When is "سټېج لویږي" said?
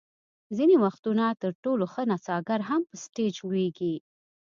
3.03-3.95